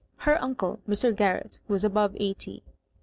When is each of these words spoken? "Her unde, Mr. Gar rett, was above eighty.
"Her 0.25 0.39
unde, 0.43 0.79
Mr. 0.89 1.15
Gar 1.15 1.35
rett, 1.41 1.59
was 1.67 1.83
above 1.85 2.17
eighty. 2.19 2.63